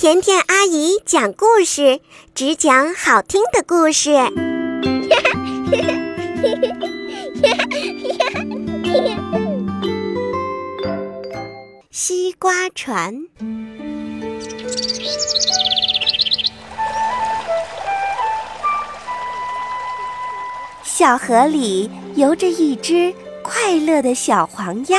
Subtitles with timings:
[0.00, 2.00] 甜甜阿姨讲故事，
[2.34, 4.16] 只讲好听的故事。
[11.90, 13.26] 西瓜船，
[20.82, 23.12] 小河里游着一只
[23.42, 24.98] 快乐的小黄鸭，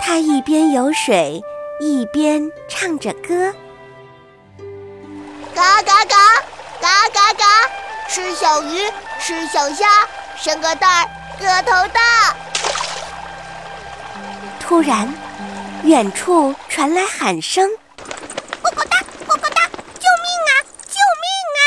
[0.00, 1.40] 它一边游水。
[1.80, 3.54] 一边唱着歌，
[5.58, 6.16] 嘎嘎嘎，
[6.80, 7.44] 嘎嘎嘎，
[8.08, 8.80] 吃小鱼，
[9.18, 9.88] 吃小虾，
[10.36, 11.08] 生个蛋儿，
[11.40, 12.36] 个头大。
[14.60, 15.12] 突然，
[15.82, 17.68] 远处传来喊声
[18.62, 19.62] ：“呱呱哒，呱呱哒，
[19.98, 21.26] 救命啊，救命
[21.58, 21.66] 啊！”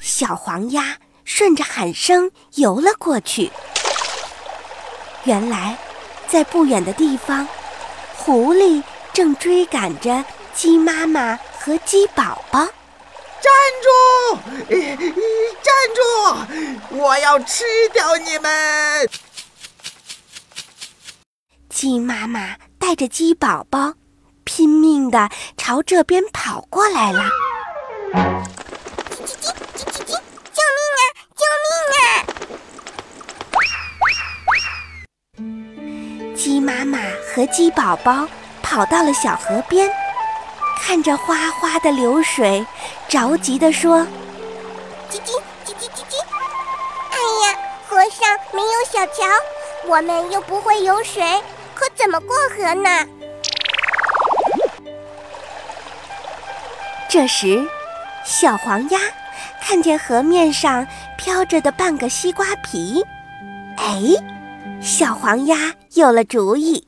[0.00, 3.52] 小黄鸭顺着喊声游了过去。
[5.24, 5.76] 原来，
[6.26, 7.46] 在不远的地方。
[8.16, 12.58] 狐狸正追赶着鸡妈妈和鸡宝宝，
[13.38, 14.38] 站住！
[15.62, 16.00] 站住！
[16.96, 19.06] 我要吃掉你们！
[21.68, 23.92] 鸡妈妈带着鸡宝宝，
[24.44, 27.28] 拼命的朝这边跑过来了。
[28.14, 28.16] 叽
[29.18, 30.16] 叽叽叽叽叽！
[30.56, 31.02] 救命啊！
[31.36, 31.70] 救命
[36.32, 36.34] 啊！
[36.34, 36.98] 鸡妈妈。
[37.34, 38.26] 和鸡宝宝
[38.62, 39.92] 跑到了小河边，
[40.82, 42.66] 看着哗哗的流水，
[43.08, 44.00] 着急地说
[45.08, 45.30] ：“叽叽
[45.64, 46.16] 叽叽叽叽！
[47.10, 49.24] 哎呀，河上没有小桥，
[49.86, 51.22] 我们又不会游水，
[51.74, 53.06] 可怎么过河呢？”
[57.08, 57.64] 这时，
[58.24, 58.98] 小黄鸭
[59.60, 60.86] 看见河面上
[61.16, 63.04] 飘着的半个西瓜皮，
[63.76, 64.02] 哎，
[64.82, 66.84] 小黄鸭有了主意。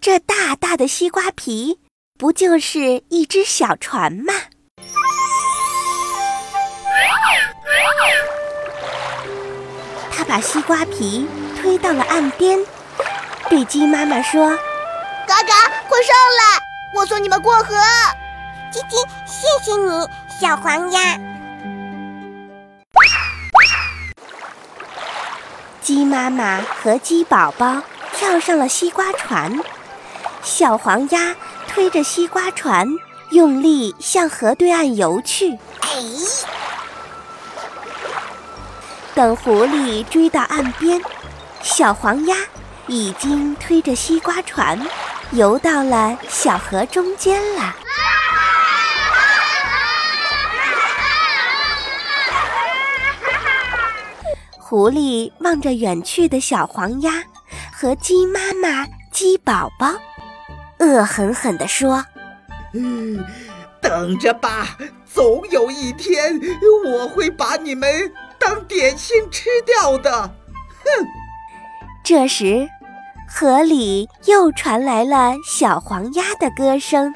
[0.00, 1.78] 这大大的西瓜皮，
[2.18, 4.34] 不就是一只小船吗？
[10.10, 11.28] 他把西瓜皮
[11.60, 12.58] 推到了岸边，
[13.48, 14.50] 对鸡妈妈说
[15.28, 15.54] ：“嘎嘎，
[15.88, 16.60] 快上来，
[16.92, 17.76] 我送你们过河。”
[18.74, 20.08] 叽叽，谢谢你，
[20.40, 21.16] 小黄鸭。
[25.80, 27.80] 鸡妈妈和鸡宝宝
[28.12, 29.56] 跳上了西瓜船。
[30.42, 31.34] 小黄鸭
[31.68, 32.88] 推着西瓜船，
[33.30, 35.52] 用力向河对岸游去。
[35.80, 36.02] 哎！
[39.14, 41.00] 等狐狸追到岸边，
[41.62, 42.36] 小黄鸭
[42.86, 44.78] 已经推着西瓜船
[45.32, 47.74] 游到了小河中间了。
[54.58, 57.24] 狐狸望着远去的小黄鸭
[57.72, 59.92] 和鸡妈妈、鸡宝宝。
[60.88, 62.02] 恶狠狠地说
[62.72, 63.22] ：“嗯，
[63.80, 64.78] 等着吧，
[65.12, 66.40] 总有一天
[66.86, 70.10] 我会把你们当点心吃掉的。”
[70.82, 71.06] 哼！
[72.02, 72.66] 这时，
[73.28, 77.14] 河里又传来了小黄鸭的歌声：“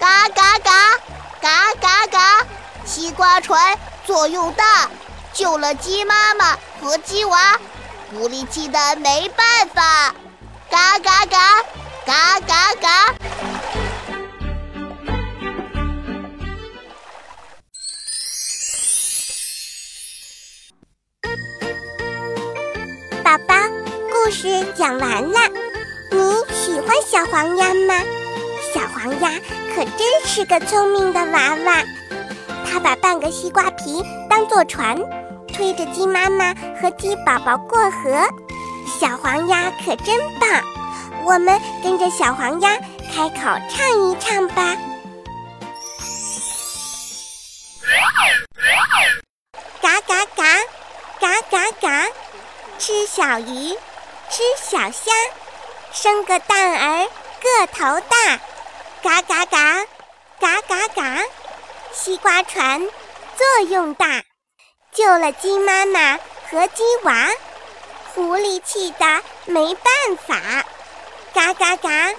[0.00, 0.98] 嘎嘎嘎，
[1.40, 2.46] 嘎嘎嘎，
[2.84, 4.90] 西瓜船作用大，
[5.32, 7.56] 救了鸡妈妈和鸡娃，
[8.10, 10.12] 狐狸气得没办法，
[10.68, 11.38] 嘎嘎嘎。”
[11.70, 11.81] 嘎
[24.42, 25.38] 故事讲完了，
[26.10, 26.18] 你
[26.52, 27.94] 喜欢小黄鸭吗？
[28.74, 29.30] 小黄鸭
[29.72, 31.84] 可真是个聪明的娃娃，
[32.68, 34.98] 它把半个西瓜皮当做船，
[35.46, 38.28] 推着鸡妈妈和鸡宝宝过河。
[38.98, 40.60] 小黄鸭可真棒！
[41.24, 42.76] 我们跟着小黄鸭
[43.14, 44.76] 开口唱一唱吧。
[49.80, 50.44] 嘎嘎嘎，
[51.20, 52.06] 嘎嘎嘎，
[52.80, 53.76] 吃小鱼，
[54.32, 55.12] 吃小虾，
[55.92, 57.06] 生个蛋儿
[57.42, 58.40] 个头大。
[59.02, 59.84] 嘎嘎嘎，
[60.40, 61.22] 嘎嘎嘎，
[61.92, 62.80] 西瓜船
[63.36, 64.22] 作用大，
[64.90, 66.18] 救了鸡妈妈
[66.50, 67.28] 和鸡娃，
[68.14, 70.64] 狐狸气得没办法。
[71.34, 72.14] 嘎嘎嘎，